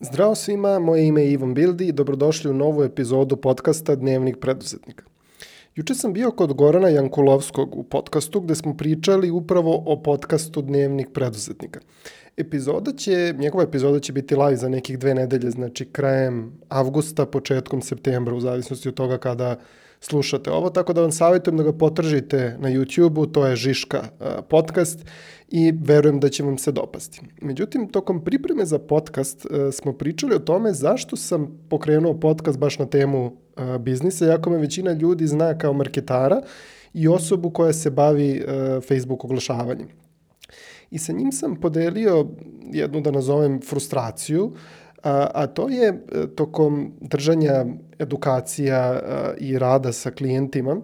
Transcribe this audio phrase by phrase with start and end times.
[0.00, 5.04] Zdravo svima, moje ime je Ivan Bildi i dobrodošli u novu epizodu podcasta Dnevnik preduzetnika.
[5.74, 11.08] Juče sam bio kod Gorana Jankulovskog u podcastu gde smo pričali upravo o podcastu Dnevnik
[11.14, 11.80] preduzetnika.
[12.36, 17.82] Epizoda će, njegova epizoda će biti live za nekih dve nedelje, znači krajem avgusta, početkom
[17.82, 19.56] septembra, u zavisnosti od toga kada
[20.00, 24.02] slušate ovo, tako da vam savjetujem da ga potržite na YouTube-u, to je Žiška
[24.48, 25.04] podcast
[25.48, 27.20] i verujem da će vam se dopasti.
[27.40, 32.86] Međutim, tokom pripreme za podcast smo pričali o tome zašto sam pokrenuo podcast baš na
[32.86, 33.36] temu
[33.80, 36.42] biznisa, jako me većina ljudi zna kao marketara
[36.94, 38.44] i osobu koja se bavi
[38.88, 39.88] Facebook oglašavanjem.
[40.90, 42.26] I sa njim sam podelio
[42.72, 44.52] jednu, da nazovem, frustraciju,
[45.02, 47.64] a, a to je e, tokom držanja
[47.98, 50.76] edukacija a, i rada sa klijentima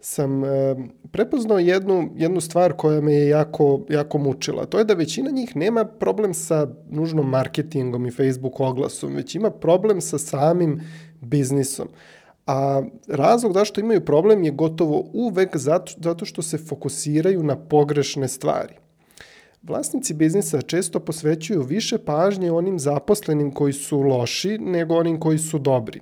[0.00, 0.76] sam a, e,
[1.12, 4.66] prepoznao jednu, jednu stvar koja me je jako, jako mučila.
[4.66, 9.50] To je da većina njih nema problem sa nužnom marketingom i Facebook oglasom, već ima
[9.50, 10.80] problem sa samim
[11.20, 11.88] biznisom.
[12.46, 18.28] A razlog zašto imaju problem je gotovo uvek zato, zato što se fokusiraju na pogrešne
[18.28, 18.74] stvari.
[19.62, 25.58] Vlasnici biznisa često posvećuju više pažnje onim zaposlenim koji su loši nego onim koji su
[25.58, 26.00] dobri.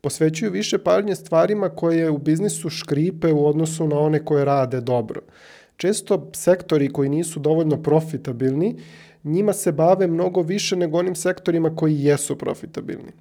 [0.00, 5.20] Posvećuju više pažnje stvarima koje u biznisu škripe u odnosu na one koje rade dobro.
[5.76, 8.76] Često sektori koji nisu dovoljno profitabilni,
[9.24, 13.12] njima se bave mnogo više nego onim sektorima koji jesu profitabilni.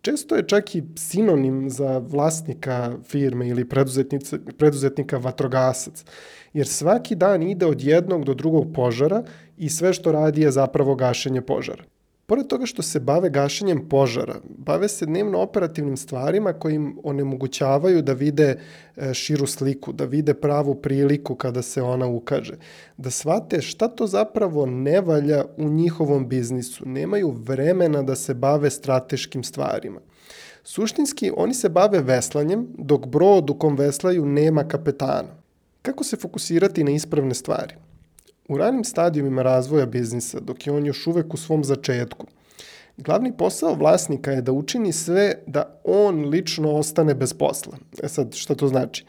[0.00, 3.68] Često je čak i sinonim za vlasnika firme ili
[4.58, 6.04] preduzetnika vatrogasac
[6.52, 9.22] jer svaki dan ide od jednog do drugog požara
[9.56, 11.84] i sve što radi je zapravo gašenje požara.
[12.28, 18.02] Pored toga što se bave gašenjem požara, bave se dnevno operativnim stvarima koji im onemogućavaju
[18.02, 18.58] da vide
[18.96, 22.58] e, širu sliku, da vide pravu priliku kada se ona ukaže,
[22.96, 28.70] da shvate šta to zapravo ne valja u njihovom biznisu, nemaju vremena da se bave
[28.70, 30.00] strateškim stvarima.
[30.64, 35.32] Suštinski, oni se bave veslanjem, dok brod u kom veslaju nema kapetana.
[35.82, 37.74] Kako se fokusirati na ispravne stvari?
[38.48, 42.26] U ranim stadijumima razvoja biznisa, dok je on još uvek u svom začetku,
[42.96, 47.76] glavni posao vlasnika je da učini sve da on lično ostane bez posla.
[48.02, 49.04] E sad, šta to znači?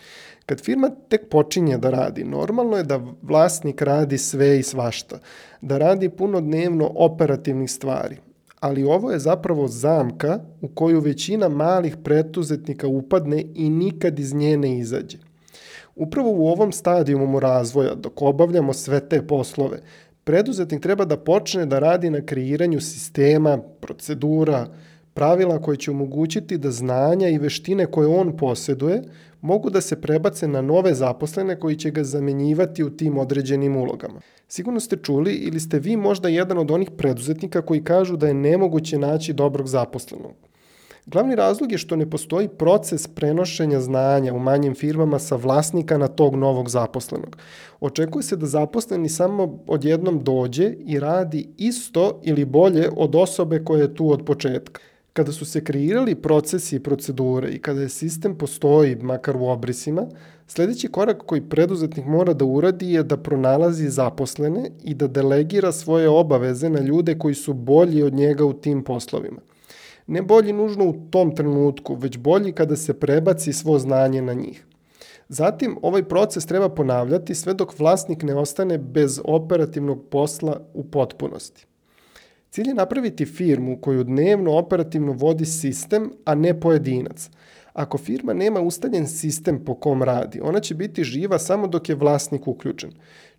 [0.46, 5.20] Kad firma tek počinje da radi, normalno je da vlasnik radi sve i svašta,
[5.62, 8.18] da radi puno dnevno operativnih stvari,
[8.60, 14.58] ali ovo je zapravo zamka u koju većina malih preduzetnika upadne i nikad iz nje
[14.58, 15.29] ne izađe.
[16.00, 19.80] Upravo u ovom stadijumu razvoja, dok obavljamo sve te poslove,
[20.24, 24.68] preduzetnik treba da počne da radi na kreiranju sistema, procedura,
[25.14, 29.02] pravila koje će omogućiti da znanja i veštine koje on posjeduje
[29.42, 34.22] mogu da se prebace na nove zaposlene koji će ga zamenjivati u tim određenim ulogama.
[34.48, 38.34] Sigurno ste čuli ili ste vi možda jedan od onih preduzetnika koji kažu da je
[38.34, 40.49] nemoguće naći dobrog zaposlenog.
[41.12, 46.08] Glavni razlog je što ne postoji proces prenošenja znanja u manjim firmama sa vlasnika na
[46.08, 47.38] tog novog zaposlenog.
[47.80, 53.82] Očekuje se da zaposleni samo odjednom dođe i radi isto ili bolje od osobe koja
[53.82, 54.82] je tu od početka.
[55.14, 60.08] Kada su se kreirali procesi i procedure i kada je sistem postoji, makar u obrisima,
[60.48, 66.10] sledeći korak koji preduzetnik mora da uradi je da pronalazi zaposlene i da delegira svoje
[66.10, 69.49] obaveze na ljude koji su bolji od njega u tim poslovima
[70.10, 74.66] ne bolji nužno u tom trenutku, već bolji kada se prebaci svo znanje na njih.
[75.30, 81.66] Zatim, ovaj proces treba ponavljati sve dok vlasnik ne ostane bez operativnog posla u potpunosti.
[82.50, 87.30] Cilj je napraviti firmu koju dnevno operativno vodi sistem, a ne pojedinac.
[87.74, 91.96] Ako firma nema ustaljen sistem po kom radi, ona će biti živa samo dok je
[91.96, 92.92] vlasnik uključen.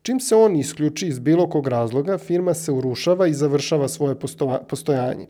[0.02, 4.14] Čim se on isključi iz bilo kog razloga, firma se urušava i završava svoje
[4.68, 5.26] postojanje.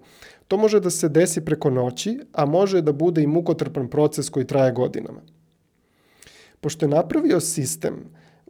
[0.50, 4.46] To može da se desi preko noći, a može da bude i mukotrpan proces koji
[4.46, 5.20] traje godinama.
[6.60, 7.94] Pošto je napravio sistem,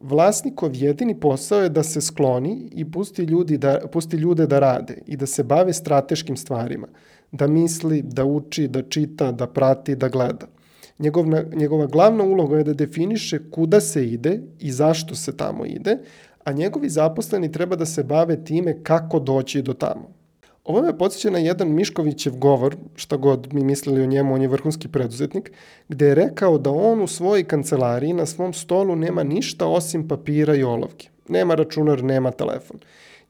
[0.00, 5.02] vlasnikov jedini posao je da se skloni i pusti, ljudi da, pusti ljude da rade
[5.06, 6.88] i da se bave strateškim stvarima,
[7.32, 10.48] da misli, da uči, da čita, da prati, da gleda.
[10.98, 15.98] Njegovna, njegova glavna uloga je da definiše kuda se ide i zašto se tamo ide,
[16.44, 20.19] a njegovi zaposleni treba da se bave time kako doći do tamo.
[20.64, 24.48] Ovo me podsjeća na jedan Miškovićev govor, šta god mi mislili o njemu, on je
[24.48, 25.52] vrhunski preduzetnik,
[25.88, 30.54] gde je rekao da on u svojoj kancelariji na svom stolu nema ništa osim papira
[30.54, 31.08] i olovke.
[31.28, 32.80] Nema računar, nema telefon.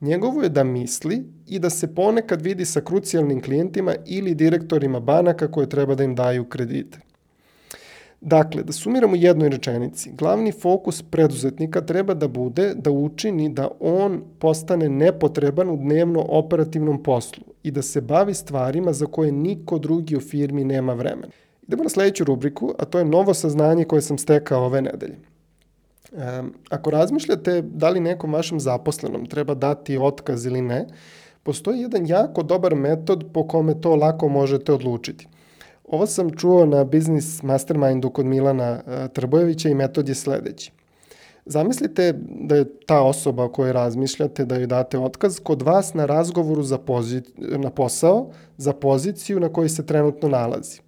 [0.01, 5.51] Njegovo je da misli i da se ponekad vidi sa krucijalnim klijentima ili direktorima banaka
[5.51, 6.99] koje treba da im daju kredite.
[8.21, 14.23] Dakle, da sumiramo jednoj rečenici, glavni fokus preduzetnika treba da bude da učini da on
[14.39, 20.17] postane nepotreban u dnevno operativnom poslu i da se bavi stvarima za koje niko drugi
[20.17, 21.33] u firmi nema vremena.
[21.63, 25.17] Idemo na sledeću rubriku, a to je novo saznanje koje sam stekao ove nedelje.
[26.13, 30.87] Um, ako razmišljate da li nekom vašem zaposlenom treba dati otkaz ili ne,
[31.43, 35.29] postoji jedan jako dobar metod po kome to lako možete odlučiti–
[35.91, 40.73] Ovo sam čuo na Business Mastermindu kod Milana e, Trbojevića i metod je sledeći.
[41.47, 46.07] Zamislite da je ta osoba o kojoj razmišljate da joj date otkaz kod vas na
[46.07, 50.81] razgovoru za pozit, na posao za poziciju na kojoj se trenutno nalazi.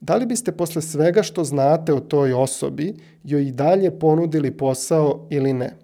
[0.00, 2.94] Da li biste posle svega što znate o toj osobi
[3.24, 5.76] joj i dalje ponudili posao ili ne?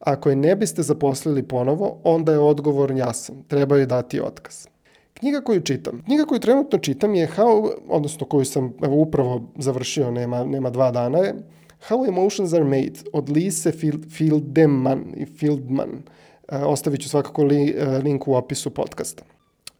[0.00, 3.36] Ako je ne biste zaposlili ponovo, onda je odgovor jasan.
[3.48, 4.66] Treba joj dati otkaz.
[5.18, 6.02] Knjiga koju čitam.
[6.04, 10.90] Knjiga koju trenutno čitam je How, odnosno koju sam evo, upravo završio, nema, nema dva
[10.90, 11.34] dana, je
[11.88, 13.72] How Emotions Are Made od Lise
[14.16, 15.90] Fieldman i Fieldman.
[15.90, 19.22] Uh, ostavit ću svakako li, uh, link u opisu podcasta.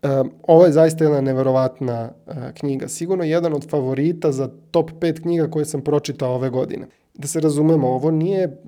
[0.03, 0.11] Uh,
[0.43, 2.11] ovo je zaista jedna neverovatna
[2.55, 2.89] knjiga.
[2.89, 6.87] Sigurno jedan od favorita za top 5 knjiga koje sam pročitao ove godine.
[7.15, 8.61] Da se razumemo, ovo nije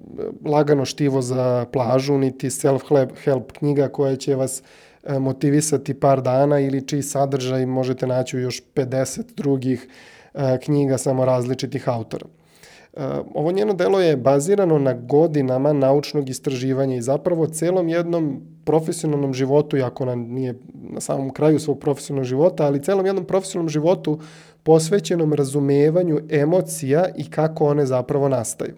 [0.44, 4.64] lagano štivo za plažu, niti self-help knjiga koja će vas E,
[5.08, 9.88] motivisati par dana ili čiji sadržaj možete naći u još 50 drugih
[10.34, 12.26] e, knjiga samo različitih autora.
[12.26, 13.00] E,
[13.34, 19.76] ovo njeno delo je bazirano na godinama naučnog istraživanja i zapravo celom jednom profesionalnom životu,
[19.76, 24.20] iako ona nije na samom kraju svog profesionalnog života, ali celom jednom profesionalnom životu
[24.62, 28.74] posvećenom razumevanju emocija i kako one zapravo nastaju.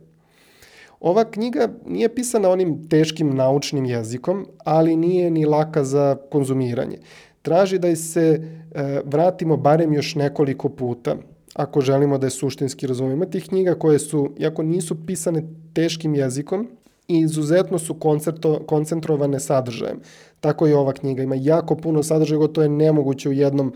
[1.02, 6.98] Ova knjiga nije pisana onim teškim naučnim jezikom, ali nije ni laka za konzumiranje.
[7.42, 8.40] Traži da se
[8.74, 11.16] e, vratimo barem još nekoliko puta,
[11.54, 13.26] ako želimo da je suštinski razumemo.
[13.26, 16.68] Tih knjiga koje su, iako nisu pisane teškim jezikom,
[17.08, 20.00] izuzetno su koncerto, koncentrovane sadržajem.
[20.40, 21.22] Tako i ova knjiga.
[21.22, 23.74] Ima jako puno sadržaja, gotovo je nemoguće u jednom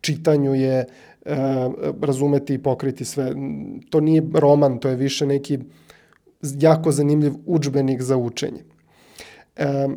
[0.00, 0.86] čitanju je e,
[2.00, 3.32] razumeti i pokriti sve.
[3.90, 5.58] To nije roman, to je više neki
[6.60, 8.64] jako zanimljiv učbenik za učenje.
[9.56, 9.88] E,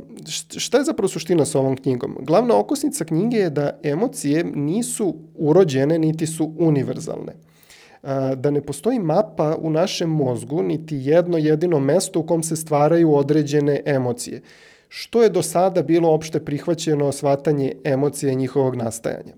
[0.58, 2.18] šta je zapravo suština sa ovom knjigom?
[2.22, 7.34] Glavna okosnica knjige je da emocije nisu urođene niti su univerzalne.
[7.34, 12.56] E, da ne postoji mapa u našem mozgu niti jedno jedino mesto u kom se
[12.56, 14.42] stvaraju određene emocije.
[14.90, 19.34] Što je do sada bilo opšte prihvaćeno shvatanje emocije njihovog nastajanja.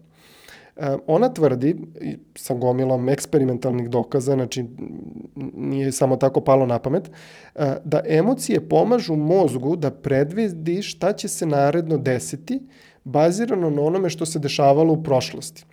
[1.07, 1.75] Ona tvrdi,
[2.35, 4.65] sa gomilom eksperimentalnih dokaza, znači
[5.53, 7.11] nije samo tako palo na pamet,
[7.55, 12.59] e, da emocije pomažu mozgu da predvidi šta će se naredno desiti,
[13.03, 15.65] bazirano na onome što se dešavalo u prošlosti.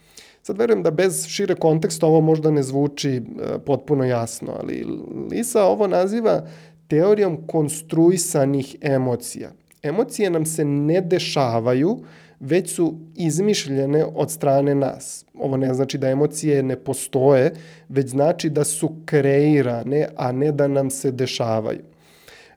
[0.43, 3.23] Sad verujem da bez šire konteksta ovo možda ne zvuči e,
[3.67, 4.87] potpuno jasno, ali
[5.31, 6.47] Lisa ovo naziva
[6.89, 9.51] teorijom konstruisanih emocija.
[9.83, 12.07] Emocije nam se ne dešavaju, uh,
[12.41, 15.25] već su izmišljene od strane nas.
[15.35, 17.53] Ovo ne znači da emocije ne postoje,
[17.89, 21.83] već znači da su kreirane, a ne da nam se dešavaju.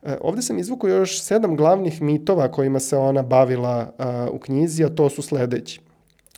[0.02, 4.84] E, ovde sam izvukao još sedam glavnih mitova kojima se ona bavila a, u knjizi,
[4.84, 5.80] a to su sledeći.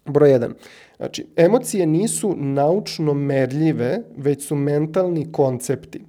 [0.04, 0.52] Broj 1.
[0.96, 6.04] Znači, emocije nisu naučno merljive, već su mentalni koncepti.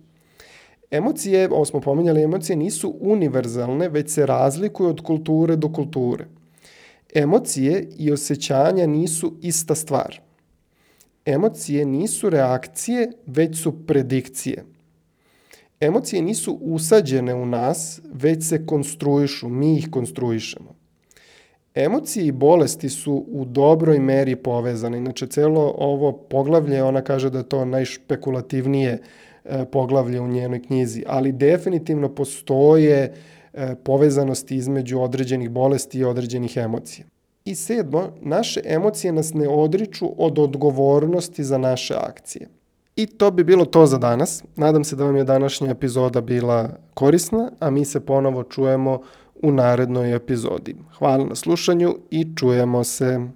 [0.91, 6.25] Emocije, ovo smo pominjali, emocije nisu univerzalne, već se razlikuju od kulture do kulture.
[7.15, 10.21] Emocije i osjećanja nisu ista stvar.
[11.25, 14.63] Emocije nisu reakcije, već su predikcije.
[15.79, 20.75] Emocije nisu usađene u nas, već se konstruišu, mi ih konstruišemo.
[21.75, 24.97] Emocije i bolesti su u dobroj meri povezane.
[24.97, 29.01] Inače, celo ovo poglavlje, ona kaže da je to najšpekulativnije
[29.45, 33.42] e, poglavlje u njenoj knjizi, ali definitivno postoje E,
[33.83, 37.05] povezanosti između određenih bolesti i određenih emocija.
[37.45, 42.49] I sedmo, naše emocije nas ne odriču od odgovornosti za naše akcije.
[42.95, 44.43] I to bi bilo to za danas.
[44.55, 49.01] Nadam se da vam je današnja epizoda bila korisna, a mi se ponovo čujemo
[49.41, 50.75] u narednoj epizodi.
[50.97, 53.27] Hvala na slušanju i čujemo se.